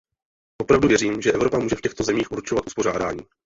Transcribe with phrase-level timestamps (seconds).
[0.61, 3.21] Opravdu věřím, že Evropa může v těchto zemích určovat uspořádání.